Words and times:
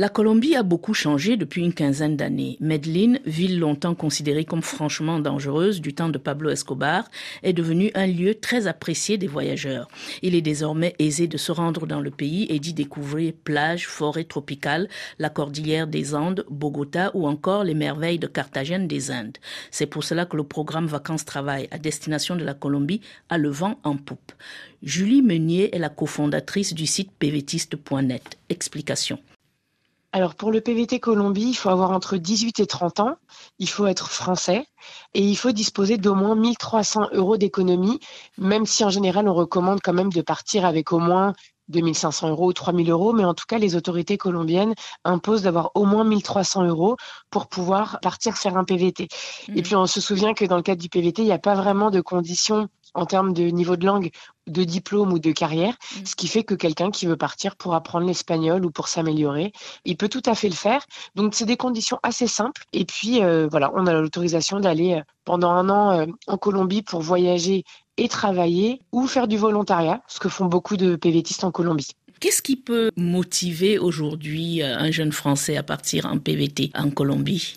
La 0.00 0.08
Colombie 0.08 0.56
a 0.56 0.62
beaucoup 0.62 0.94
changé 0.94 1.36
depuis 1.36 1.62
une 1.62 1.74
quinzaine 1.74 2.16
d'années. 2.16 2.56
Medellín, 2.58 3.18
ville 3.26 3.58
longtemps 3.58 3.94
considérée 3.94 4.46
comme 4.46 4.62
franchement 4.62 5.18
dangereuse 5.18 5.82
du 5.82 5.92
temps 5.92 6.08
de 6.08 6.16
Pablo 6.16 6.48
Escobar, 6.48 7.04
est 7.42 7.52
devenue 7.52 7.90
un 7.94 8.06
lieu 8.06 8.34
très 8.34 8.66
apprécié 8.66 9.18
des 9.18 9.26
voyageurs. 9.26 9.88
Il 10.22 10.34
est 10.34 10.40
désormais 10.40 10.94
aisé 10.98 11.26
de 11.26 11.36
se 11.36 11.52
rendre 11.52 11.86
dans 11.86 12.00
le 12.00 12.10
pays 12.10 12.46
et 12.48 12.58
d'y 12.58 12.72
découvrir 12.72 13.34
plages, 13.44 13.86
forêts 13.86 14.24
tropicales, 14.24 14.88
la 15.18 15.28
cordillère 15.28 15.86
des 15.86 16.14
Andes, 16.14 16.46
Bogota 16.48 17.10
ou 17.12 17.28
encore 17.28 17.62
les 17.62 17.74
merveilles 17.74 18.18
de 18.18 18.26
Carthagène 18.26 18.88
des 18.88 19.10
Indes. 19.10 19.36
C'est 19.70 19.84
pour 19.84 20.02
cela 20.02 20.24
que 20.24 20.38
le 20.38 20.44
programme 20.44 20.86
Vacances-Travail 20.86 21.68
à 21.72 21.76
destination 21.76 22.36
de 22.36 22.44
la 22.44 22.54
Colombie 22.54 23.02
a 23.28 23.36
le 23.36 23.50
vent 23.50 23.78
en 23.84 23.98
poupe. 23.98 24.32
Julie 24.82 25.20
Meunier 25.20 25.76
est 25.76 25.78
la 25.78 25.90
cofondatrice 25.90 26.72
du 26.72 26.86
site 26.86 27.10
pvtiste.net. 27.18 28.38
Explication. 28.48 29.18
Alors 30.12 30.34
pour 30.34 30.50
le 30.50 30.60
PVT 30.60 30.98
Colombie, 30.98 31.50
il 31.50 31.54
faut 31.54 31.68
avoir 31.68 31.92
entre 31.92 32.16
18 32.16 32.58
et 32.58 32.66
30 32.66 32.98
ans, 33.00 33.16
il 33.60 33.68
faut 33.68 33.86
être 33.86 34.10
français 34.10 34.66
et 35.14 35.22
il 35.22 35.36
faut 35.36 35.52
disposer 35.52 35.98
d'au 35.98 36.16
moins 36.16 36.34
1300 36.34 37.10
euros 37.12 37.36
d'économie, 37.36 38.00
même 38.36 38.66
si 38.66 38.84
en 38.84 38.90
général 38.90 39.28
on 39.28 39.34
recommande 39.34 39.80
quand 39.82 39.92
même 39.92 40.12
de 40.12 40.20
partir 40.20 40.64
avec 40.64 40.92
au 40.92 40.98
moins 40.98 41.32
2500 41.70 42.30
euros 42.30 42.48
ou 42.48 42.52
3000 42.52 42.90
euros, 42.90 43.12
mais 43.12 43.24
en 43.24 43.34
tout 43.34 43.44
cas, 43.48 43.58
les 43.58 43.76
autorités 43.76 44.18
colombiennes 44.18 44.74
imposent 45.04 45.42
d'avoir 45.42 45.70
au 45.74 45.84
moins 45.84 46.04
1300 46.04 46.64
euros 46.64 46.96
pour 47.30 47.46
pouvoir 47.46 48.00
partir 48.00 48.36
faire 48.36 48.56
un 48.56 48.64
PVT. 48.64 49.04
Et 49.48 49.60
mmh. 49.60 49.62
puis, 49.62 49.76
on 49.76 49.86
se 49.86 50.00
souvient 50.00 50.34
que 50.34 50.44
dans 50.44 50.56
le 50.56 50.62
cadre 50.62 50.82
du 50.82 50.88
PVT, 50.88 51.22
il 51.22 51.26
n'y 51.26 51.32
a 51.32 51.38
pas 51.38 51.54
vraiment 51.54 51.90
de 51.90 52.00
conditions 52.00 52.68
en 52.94 53.06
termes 53.06 53.32
de 53.32 53.44
niveau 53.44 53.76
de 53.76 53.86
langue, 53.86 54.10
de 54.50 54.64
diplôme 54.64 55.12
ou 55.12 55.18
de 55.18 55.32
carrière, 55.32 55.74
mm. 55.74 56.06
ce 56.06 56.14
qui 56.16 56.28
fait 56.28 56.44
que 56.44 56.54
quelqu'un 56.54 56.90
qui 56.90 57.06
veut 57.06 57.16
partir 57.16 57.56
pour 57.56 57.74
apprendre 57.74 58.06
l'espagnol 58.06 58.64
ou 58.64 58.70
pour 58.70 58.88
s'améliorer, 58.88 59.52
il 59.84 59.96
peut 59.96 60.08
tout 60.08 60.22
à 60.26 60.34
fait 60.34 60.48
le 60.48 60.54
faire. 60.54 60.84
Donc 61.14 61.34
c'est 61.34 61.46
des 61.46 61.56
conditions 61.56 61.98
assez 62.02 62.26
simples. 62.26 62.62
Et 62.72 62.84
puis 62.84 63.22
euh, 63.22 63.48
voilà, 63.50 63.70
on 63.74 63.86
a 63.86 63.92
l'autorisation 63.92 64.60
d'aller 64.60 64.94
euh, 64.94 65.02
pendant 65.24 65.50
un 65.50 65.68
an 65.68 65.92
euh, 65.92 66.06
en 66.26 66.36
Colombie 66.36 66.82
pour 66.82 67.00
voyager 67.00 67.64
et 67.96 68.08
travailler 68.08 68.80
ou 68.92 69.06
faire 69.06 69.28
du 69.28 69.36
volontariat, 69.36 70.02
ce 70.08 70.20
que 70.20 70.28
font 70.28 70.46
beaucoup 70.46 70.76
de 70.76 70.96
PVTistes 70.96 71.44
en 71.44 71.50
Colombie. 71.50 71.90
Qu'est-ce 72.18 72.42
qui 72.42 72.56
peut 72.56 72.90
motiver 72.96 73.78
aujourd'hui 73.78 74.62
un 74.62 74.90
jeune 74.90 75.12
Français 75.12 75.56
à 75.56 75.62
partir 75.62 76.04
en 76.04 76.18
PVT 76.18 76.70
en 76.74 76.90
Colombie? 76.90 77.54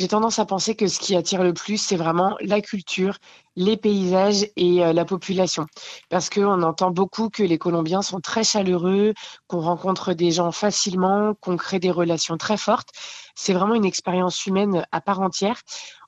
J'ai 0.00 0.08
tendance 0.08 0.38
à 0.38 0.46
penser 0.46 0.74
que 0.74 0.86
ce 0.86 0.98
qui 0.98 1.14
attire 1.14 1.42
le 1.42 1.52
plus, 1.52 1.76
c'est 1.76 1.96
vraiment 1.96 2.34
la 2.40 2.62
culture, 2.62 3.18
les 3.54 3.76
paysages 3.76 4.46
et 4.56 4.82
euh, 4.82 4.94
la 4.94 5.04
population. 5.04 5.66
Parce 6.08 6.30
qu'on 6.30 6.62
entend 6.62 6.90
beaucoup 6.90 7.28
que 7.28 7.42
les 7.42 7.58
Colombiens 7.58 8.00
sont 8.00 8.18
très 8.18 8.42
chaleureux, 8.42 9.12
qu'on 9.46 9.60
rencontre 9.60 10.14
des 10.14 10.30
gens 10.30 10.52
facilement, 10.52 11.34
qu'on 11.42 11.58
crée 11.58 11.80
des 11.80 11.90
relations 11.90 12.38
très 12.38 12.56
fortes. 12.56 12.88
C'est 13.34 13.52
vraiment 13.52 13.74
une 13.74 13.84
expérience 13.84 14.46
humaine 14.46 14.86
à 14.90 15.02
part 15.02 15.20
entière. 15.20 15.60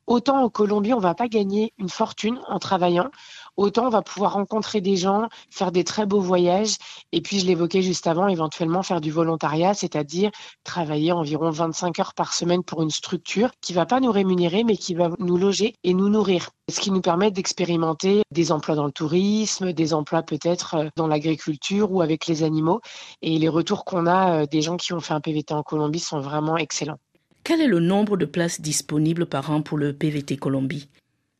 Autant 0.07 0.43
en 0.43 0.49
Colombie, 0.49 0.95
on 0.95 0.99
va 0.99 1.15
pas 1.15 1.29
gagner 1.29 1.75
une 1.77 1.91
fortune 1.91 2.41
en 2.49 2.59
travaillant, 2.59 3.11
autant 3.57 3.87
on 3.87 3.91
va 3.91 4.03
pouvoir 4.03 4.35
rencontrer 4.35 4.81
des 4.81 4.97
gens, 4.97 5.29
faire 5.51 5.73
des 5.73 5.85
très 5.85 6.07
beaux 6.07 6.21
voyages, 6.21 6.77
et 7.13 7.21
puis 7.21 7.39
je 7.39 7.47
l'évoquais 7.47 7.83
juste 7.83 8.07
avant, 8.07 8.29
éventuellement 8.29 8.83
faire 8.83 9.01
du 9.01 9.11
volontariat, 9.11 9.75
c'est-à-dire 9.75 10.31
travailler 10.65 11.13
environ 11.13 11.51
25 11.51 11.99
heures 12.01 12.15
par 12.15 12.35
semaine 12.35 12.63
pour 12.63 12.83
une 12.83 12.91
structure 12.91 13.51
qui 13.61 13.73
va 13.73 13.87
pas 13.87 14.01
nous 14.01 14.13
rémunérer, 14.13 14.65
mais 14.65 14.77
qui 14.77 14.95
va 14.95 15.11
nous 15.19 15.37
loger 15.37 15.75
et 15.85 15.95
nous 15.95 16.09
nourrir. 16.09 16.51
Ce 16.71 16.81
qui 16.81 16.91
nous 16.91 17.01
permet 17.01 17.31
d'expérimenter 17.31 18.23
des 18.31 18.53
emplois 18.53 18.75
dans 18.75 18.87
le 18.87 18.93
tourisme, 18.93 19.73
des 19.73 19.95
emplois 19.95 20.23
peut-être 20.23 20.75
euh, 20.75 20.89
dans 20.97 21.07
l'agriculture 21.07 21.93
ou 21.93 22.03
avec 22.03 22.27
les 22.27 22.45
animaux. 22.45 22.81
Et 23.21 23.39
les 23.39 23.49
retours 23.49 23.85
qu'on 23.85 24.07
a 24.07 24.43
euh, 24.43 24.47
des 24.47 24.63
gens 24.63 24.77
qui 24.77 24.93
ont 24.93 25.01
fait 25.01 25.13
un 25.13 25.21
PVT 25.21 25.53
en 25.55 25.63
Colombie 25.63 25.99
sont 25.99 26.21
vraiment 26.21 26.57
excellents. 26.57 26.99
Quel 27.45 27.61
est 27.61 27.67
le 27.67 27.81
nombre 27.81 28.17
de 28.17 28.25
places 28.25 28.61
disponibles 28.61 29.27
par 29.27 29.51
an 29.51 29.63
pour 29.63 29.77
le 29.77 29.93
PVT 29.93 30.37
Colombie? 30.37 30.89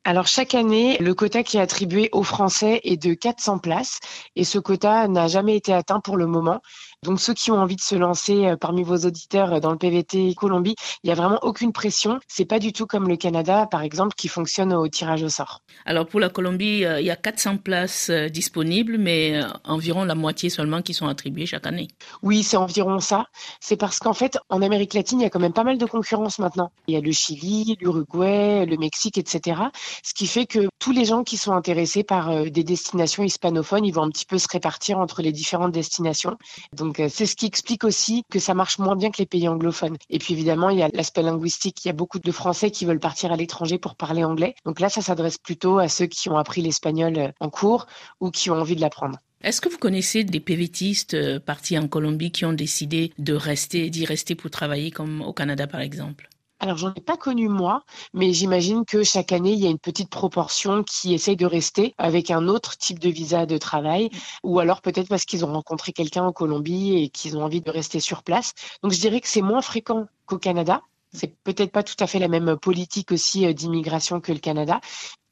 Alors 0.05 0.27
chaque 0.27 0.57
année, 0.57 0.99
le 0.99 1.15
quota 1.15 1.45
qui 1.45 1.59
est 1.59 1.61
attribué 1.61 2.09
aux 2.11 2.25
Français 2.25 2.81
est 2.83 2.97
de 2.97 3.15
400 3.15 3.59
places 3.59 4.01
et 4.35 4.43
ce 4.43 4.59
quota 4.59 5.07
n'a 5.07 5.29
jamais 5.29 5.57
été 5.57 5.73
atteint 5.73 6.01
pour 6.01 6.17
le 6.17 6.27
moment. 6.27 6.61
Donc 7.05 7.21
ceux 7.21 7.35
qui 7.35 7.51
ont 7.51 7.59
envie 7.59 7.75
de 7.75 7.81
se 7.81 7.97
lancer 7.97 8.47
euh, 8.47 8.57
parmi 8.57 8.85
vos 8.85 8.97
auditeurs 8.97 9.55
euh, 9.55 9.59
dans 9.59 9.73
le 9.73 9.77
PVT 9.77 10.35
Colombie, 10.37 10.77
il 11.03 11.09
n'y 11.09 11.13
a 11.13 11.17
vraiment 11.17 11.41
aucune 11.43 11.73
pression. 11.73 12.21
C'est 12.29 12.45
pas 12.45 12.61
du 12.61 12.73
tout 12.73 12.87
comme 12.87 13.09
le 13.09 13.17
Canada, 13.17 13.67
par 13.69 13.83
exemple, 13.83 14.15
qui 14.15 14.29
fonctionne 14.29 14.73
au 14.73 14.87
tirage 14.87 15.25
au 15.25 15.29
sort. 15.29 15.63
Alors 15.85 16.07
pour 16.07 16.21
la 16.21 16.29
Colombie, 16.29 16.85
euh, 16.85 17.01
il 17.01 17.07
y 17.07 17.11
a 17.11 17.17
400 17.17 17.57
places 17.57 18.09
disponibles, 18.09 18.99
mais 18.99 19.41
environ 19.65 20.05
la 20.05 20.15
moitié 20.15 20.49
seulement 20.49 20.81
qui 20.81 20.95
sont 20.95 21.09
attribuées 21.09 21.45
chaque 21.45 21.67
année. 21.67 21.89
Oui, 22.23 22.45
c'est 22.45 22.57
environ 22.57 23.01
ça. 23.01 23.27
C'est 23.59 23.77
parce 23.77 23.99
qu'en 23.99 24.15
fait, 24.15 24.39
en 24.49 24.63
Amérique 24.63 24.95
latine, 24.95 25.19
il 25.21 25.25
y 25.25 25.27
a 25.27 25.31
quand 25.31 25.41
même 25.41 25.53
pas 25.53 25.65
mal 25.65 25.79
de 25.79 25.87
concurrence 25.87 26.39
maintenant. 26.39 26.71
Il 26.87 26.95
y 26.95 26.97
a 26.97 27.01
le 27.01 27.11
Chili, 27.11 27.77
l'Uruguay, 27.81 28.65
le 28.65 28.77
Mexique, 28.77 29.19
etc. 29.19 29.61
Ce 30.05 30.15
qui 30.15 30.29
fait 30.29 30.47
que 30.47 30.69
tous 30.79 30.93
les 30.93 31.05
gens 31.05 31.25
qui 31.25 31.37
sont 31.37 31.53
intéressés 31.53 32.05
par 32.05 32.45
des 32.45 32.63
destinations 32.63 33.25
hispanophones, 33.25 33.85
ils 33.85 33.93
vont 33.93 34.03
un 34.03 34.11
petit 34.11 34.27
peu 34.27 34.39
se 34.39 34.47
répartir 34.49 35.01
entre 35.01 35.21
les 35.21 35.33
différentes 35.33 35.73
destinations. 35.73 36.37
Donc 36.77 36.92
euh, 37.01 37.09
c'est 37.09 37.27
ce 37.27 37.37
qui 37.37 37.47
explique 37.47 37.85
aussi 37.85 38.25
que 38.31 38.39
ça 38.39 38.55
marche 38.55 38.79
moins 38.79 38.97
bien 38.97 39.11
que 39.11 39.19
les 39.19 39.27
pays 39.27 39.49
anglophones. 39.49 39.97
Et 40.11 40.19
puis 40.19 40.35
évidemment, 40.35 40.71
il 40.71 40.79
y 40.79 40.83
a 40.83 40.89
l'aspect 40.93 41.23
linguistique. 41.23 41.85
Il 41.85 41.89
y 41.89 41.91
a 41.91 41.95
beaucoup 41.95 42.19
de 42.19 42.33
Français 42.33 42.71
qui 42.71 42.85
veulent 42.85 43.01
partir 43.01 43.33
à 43.33 43.37
l'étranger 43.37 43.79
pour 43.79 43.95
parler 43.95 44.25
anglais. 44.25 44.55
Donc 44.65 44.81
là, 44.81 44.89
ça 44.89 45.01
s'adresse 45.03 45.39
plutôt 45.39 45.79
à 45.79 45.89
ceux 45.89 46.07
qui 46.07 46.29
ont 46.29 46.37
appris 46.37 46.63
l'espagnol 46.63 47.19
euh, 47.19 47.29
en 47.41 47.51
cours 47.51 47.87
ou 48.21 48.31
qui 48.31 48.51
ont 48.51 48.57
envie 48.57 48.77
de 48.77 48.81
l'apprendre. 48.81 49.19
Est-ce 49.43 49.61
que 49.61 49.69
vous 49.69 49.79
connaissez 49.79 50.23
des 50.23 50.39
PVTistes 50.39 51.15
euh, 51.15 51.41
partis 51.41 51.77
en 51.77 51.89
Colombie 51.89 52.31
qui 52.31 52.45
ont 52.45 52.53
décidé 52.53 53.13
de 53.19 53.35
rester, 53.35 53.91
d'y 53.91 54.05
rester 54.05 54.37
pour 54.37 54.51
travailler 54.51 54.93
comme 54.93 55.21
au 55.21 55.33
Canada 55.33 55.67
par 55.67 55.81
exemple? 55.81 56.29
Alors, 56.63 56.77
j'en 56.77 56.95
ai 56.95 57.01
pas 57.01 57.17
connu 57.17 57.49
moi, 57.49 57.83
mais 58.15 58.33
j'imagine 58.33 58.85
que 58.85 59.03
chaque 59.03 59.33
année, 59.33 59.51
il 59.51 59.59
y 59.59 59.67
a 59.67 59.71
une 59.71 59.81
petite 59.81 60.09
proportion 60.09 60.85
qui 60.85 61.13
essaye 61.13 61.37
de 61.37 61.45
rester 61.45 61.93
avec 61.99 62.31
un 62.31 62.47
autre 62.47 62.77
type 62.77 63.01
de 63.01 63.11
visa 63.11 63.47
de 63.47 63.59
travail, 63.59 64.11
ou 64.45 64.61
alors 64.61 64.81
peut-être 64.81 65.09
parce 65.09 65.25
qu'ils 65.25 65.45
ont 65.45 65.53
rencontré 65.53 65.93
quelqu'un 65.93 66.23
en 66.23 66.31
Colombie 66.31 67.03
et 67.03 67.09
qu'ils 67.09 67.37
ont 67.37 67.43
envie 67.43 67.63
de 67.63 67.71
rester 67.71 67.99
sur 67.99 68.23
place. 68.23 68.53
Donc, 68.85 68.93
je 68.93 69.01
dirais 69.01 69.21
que 69.21 69.27
c'est 69.27 69.43
moins 69.43 69.61
fréquent 69.61 70.07
qu'au 70.27 70.39
Canada. 70.39 70.83
C'est 71.13 71.35
peut-être 71.43 71.73
pas 71.73 71.83
tout 71.83 71.97
à 71.99 72.07
fait 72.07 72.21
la 72.21 72.29
même 72.29 72.57
politique 72.57 73.11
aussi 73.11 73.45
euh, 73.45 73.53
d'immigration 73.53 74.21
que 74.21 74.31
le 74.31 74.39
Canada. 74.39 74.81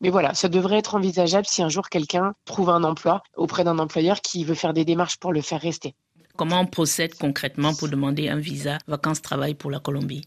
Mais 0.01 0.11
voilà, 0.11 0.35
ça 0.35 0.49
devrait 0.49 0.79
être 0.79 0.97
envisageable 0.97 1.47
si 1.47 1.63
un 1.63 1.69
jour 1.69 1.91
quelqu'un 1.91 2.35
trouve 2.45 2.71
un 2.71 2.83
emploi 2.83 3.23
auprès 3.37 3.63
d'un 3.63 3.79
employeur 3.79 4.21
qui 4.21 4.43
veut 4.43 4.57
faire 4.57 4.73
des 4.73 4.85
démarches 4.85 5.19
pour 5.19 5.33
le 5.33 5.43
faire 5.43 5.61
rester. 5.61 5.95
Comment 6.37 6.63
on 6.63 6.67
procède 6.67 7.15
concrètement 7.15 7.73
pour 7.73 7.89
demander 7.89 8.29
un 8.29 8.41
visa 8.41 8.79
vacances-travail 8.89 9.55
pour 9.55 9.71
la 9.71 9.79
Colombie? 9.79 10.27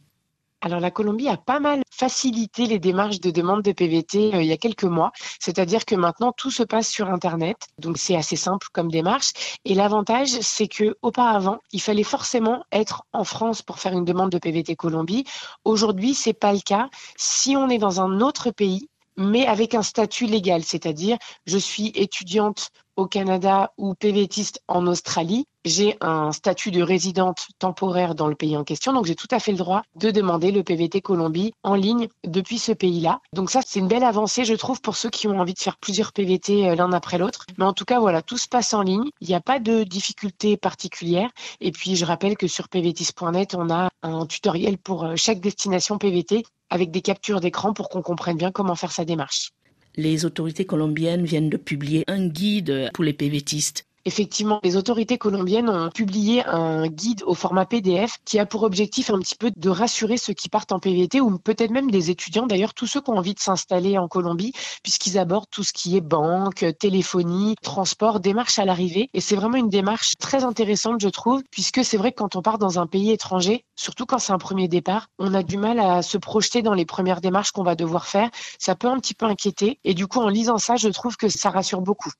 Alors 0.63 0.79
la 0.79 0.91
Colombie 0.91 1.27
a 1.27 1.35
pas 1.35 1.59
mal 1.59 1.81
facilité 1.91 2.67
les 2.67 2.79
démarches 2.79 3.19
de 3.19 3.31
demande 3.31 3.61
de 3.63 3.73
PVT 3.73 4.33
euh, 4.33 4.41
il 4.41 4.47
y 4.47 4.53
a 4.53 4.57
quelques 4.57 4.85
mois, 4.85 5.11
c'est-à-dire 5.39 5.83
que 5.83 5.93
maintenant 5.93 6.31
tout 6.31 6.51
se 6.51 6.63
passe 6.63 6.87
sur 6.87 7.09
internet, 7.09 7.57
donc 7.79 7.97
c'est 7.97 8.15
assez 8.15 8.37
simple 8.37 8.67
comme 8.71 8.89
démarche 8.89 9.33
et 9.65 9.75
l'avantage 9.75 10.29
c'est 10.29 10.69
que 10.69 10.95
auparavant, 11.01 11.59
il 11.73 11.81
fallait 11.81 12.03
forcément 12.03 12.63
être 12.71 13.03
en 13.11 13.25
France 13.25 13.61
pour 13.61 13.79
faire 13.79 13.91
une 13.91 14.05
demande 14.05 14.29
de 14.29 14.37
PVT 14.37 14.77
Colombie. 14.77 15.25
Aujourd'hui, 15.65 16.13
c'est 16.13 16.33
pas 16.33 16.53
le 16.53 16.61
cas. 16.61 16.89
Si 17.17 17.57
on 17.57 17.67
est 17.69 17.77
dans 17.77 17.99
un 17.99 18.21
autre 18.21 18.51
pays, 18.51 18.87
mais 19.17 19.45
avec 19.45 19.75
un 19.75 19.83
statut 19.83 20.25
légal, 20.25 20.63
c'est-à-dire 20.63 21.17
je 21.45 21.57
suis 21.57 21.91
étudiante 21.95 22.69
au 22.95 23.07
Canada 23.07 23.71
ou 23.77 23.93
PVTiste 23.93 24.61
en 24.67 24.87
Australie, 24.87 25.45
j'ai 25.65 25.97
un 26.01 26.31
statut 26.31 26.71
de 26.71 26.81
résidente 26.81 27.47
temporaire 27.59 28.15
dans 28.15 28.27
le 28.27 28.35
pays 28.35 28.57
en 28.57 28.63
question, 28.63 28.93
donc 28.93 29.05
j'ai 29.05 29.15
tout 29.15 29.27
à 29.31 29.39
fait 29.39 29.51
le 29.51 29.57
droit 29.57 29.83
de 29.95 30.11
demander 30.11 30.51
le 30.51 30.63
PVT 30.63 31.01
Colombie 31.01 31.53
en 31.63 31.75
ligne 31.75 32.07
depuis 32.25 32.59
ce 32.59 32.71
pays-là. 32.71 33.21
Donc 33.33 33.49
ça, 33.49 33.61
c'est 33.65 33.79
une 33.79 33.87
belle 33.87 34.03
avancée, 34.03 34.45
je 34.45 34.53
trouve, 34.53 34.81
pour 34.81 34.95
ceux 34.95 35.09
qui 35.09 35.27
ont 35.27 35.39
envie 35.39 35.53
de 35.53 35.59
faire 35.59 35.77
plusieurs 35.77 36.11
PVT 36.11 36.69
euh, 36.69 36.75
l'un 36.75 36.91
après 36.91 37.17
l'autre. 37.17 37.45
Mais 37.57 37.65
en 37.65 37.73
tout 37.73 37.85
cas, 37.85 37.99
voilà, 37.99 38.21
tout 38.21 38.37
se 38.37 38.47
passe 38.47 38.73
en 38.73 38.81
ligne. 38.81 39.09
Il 39.21 39.27
n'y 39.27 39.35
a 39.35 39.41
pas 39.41 39.59
de 39.59 39.83
difficultés 39.83 40.57
particulières. 40.57 41.29
Et 41.61 41.71
puis, 41.71 41.95
je 41.95 42.05
rappelle 42.05 42.35
que 42.35 42.47
sur 42.47 42.67
pvtis.net, 42.67 43.55
on 43.55 43.69
a 43.69 43.89
un 44.01 44.25
tutoriel 44.25 44.77
pour 44.77 45.05
euh, 45.05 45.13
chaque 45.15 45.39
destination 45.39 45.97
PVT 45.97 46.43
avec 46.69 46.91
des 46.91 47.01
captures 47.01 47.39
d'écran 47.39 47.73
pour 47.73 47.89
qu'on 47.89 48.01
comprenne 48.01 48.37
bien 48.37 48.51
comment 48.51 48.75
faire 48.75 48.91
sa 48.91 49.05
démarche. 49.05 49.51
Les 49.95 50.25
autorités 50.25 50.65
colombiennes 50.65 51.25
viennent 51.25 51.49
de 51.49 51.57
publier 51.57 52.03
un 52.07 52.27
guide 52.27 52.89
pour 52.93 53.03
les 53.03 53.13
PVTistes. 53.13 53.85
Effectivement, 54.05 54.59
les 54.63 54.75
autorités 54.75 55.17
colombiennes 55.17 55.69
ont 55.69 55.89
publié 55.89 56.43
un 56.45 56.87
guide 56.87 57.23
au 57.25 57.35
format 57.35 57.65
PDF 57.65 58.17
qui 58.25 58.37
a 58.37 58.45
pour 58.45 58.63
objectif 58.63 59.09
un 59.09 59.19
petit 59.19 59.35
peu 59.35 59.49
de 59.55 59.69
rassurer 59.69 60.17
ceux 60.17 60.33
qui 60.33 60.49
partent 60.49 60.73
en 60.73 60.79
PVT 60.79 61.21
ou 61.21 61.39
peut-être 61.39 61.71
même 61.71 61.89
des 61.89 62.09
étudiants, 62.09 62.45
d'ailleurs 62.45 62.73
tous 62.73 62.85
ceux 62.85 62.99
qui 62.99 63.11
ont 63.11 63.17
envie 63.17 63.33
de 63.33 63.39
s'installer 63.39 63.97
en 63.97 64.09
Colombie, 64.09 64.51
puisqu'ils 64.83 65.17
abordent 65.17 65.49
tout 65.49 65.63
ce 65.63 65.71
qui 65.71 65.95
est 65.95 66.01
banque, 66.01 66.65
téléphonie, 66.79 67.55
transport, 67.61 68.19
démarche 68.19 68.59
à 68.59 68.65
l'arrivée. 68.65 69.09
Et 69.13 69.21
c'est 69.21 69.37
vraiment 69.37 69.55
une 69.55 69.69
démarche 69.69 70.17
très 70.19 70.43
intéressante, 70.43 70.99
je 70.99 71.07
trouve, 71.07 71.41
puisque 71.49 71.85
c'est 71.85 71.97
vrai 71.97 72.11
que 72.11 72.17
quand 72.17 72.35
on 72.35 72.41
part 72.41 72.57
dans 72.57 72.79
un 72.79 72.87
pays 72.87 73.11
étranger, 73.11 73.63
surtout 73.77 74.05
quand 74.05 74.19
c'est 74.19 74.33
un 74.33 74.37
premier 74.37 74.67
départ, 74.67 75.07
on 75.17 75.33
a 75.33 75.43
du 75.43 75.57
mal 75.57 75.79
à 75.79 76.01
se 76.01 76.17
projeter 76.17 76.61
dans 76.61 76.73
les 76.73 76.85
premières 76.85 77.21
démarches 77.21 77.51
qu'on 77.51 77.63
va 77.63 77.75
devoir 77.75 78.05
faire. 78.05 78.29
Ça 78.59 78.75
peut 78.75 78.89
un 78.89 78.99
petit 78.99 79.13
peu 79.13 79.25
inquiéter. 79.27 79.79
Et 79.85 79.93
du 79.93 80.07
coup, 80.07 80.19
en 80.19 80.27
lisant 80.27 80.57
ça, 80.57 80.75
je 80.75 80.89
trouve 80.89 81.15
que 81.15 81.29
ça 81.29 81.49
rassure 81.49 81.79
beaucoup. 81.79 82.11